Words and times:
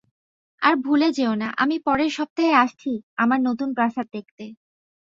আর 0.61 0.73
ভুলে 0.85 1.09
যেও 1.11 1.33
না, 1.35 1.49
আমি 1.57 1.75
পরের 1.79 2.11
সপ্তাহে 2.11 2.53
আসছি, 2.55 2.91
আমার 3.17 3.39
নতুন 3.41 3.69
প্রাসাদ 3.73 4.07
দেখতে। 4.13 4.45